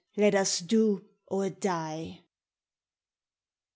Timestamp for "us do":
0.33-1.05